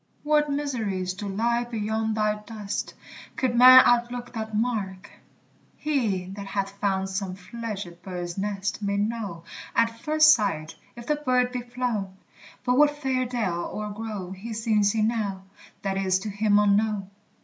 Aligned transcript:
What 0.23 0.49
mysteries 0.51 1.13
do 1.13 1.27
lie 1.27 1.63
beyond 1.63 2.15
thy 2.15 2.33
dust, 2.37 2.95
Could 3.35 3.55
man 3.55 3.83
outlook 3.85 4.33
that 4.33 4.55
mark! 4.57 5.11
He 5.77 6.25
that 6.33 6.47
hath 6.47 6.71
found 6.79 7.07
some 7.07 7.35
fledged 7.35 8.01
bird's 8.01 8.35
nest 8.35 8.81
may 8.81 8.97
know, 8.97 9.43
At 9.75 9.99
first 9.99 10.33
sight, 10.33 10.73
if 10.95 11.05
the 11.05 11.17
bird 11.17 11.51
be 11.51 11.61
flown; 11.61 12.17
But 12.63 12.79
what 12.79 12.97
fair 12.97 13.25
dell 13.27 13.65
or 13.65 13.91
grove 13.91 14.33
he 14.37 14.53
sings 14.53 14.95
in 14.95 15.07
now, 15.07 15.43
That 15.83 15.97
is 15.97 16.17
to 16.21 16.29
him 16.31 16.57
unknown. 16.57 17.11